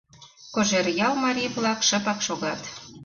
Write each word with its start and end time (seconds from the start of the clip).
Кожеръял 0.53 1.13
марий-влак 1.23 1.79
шыпак 1.87 2.19
шогат. 2.27 2.61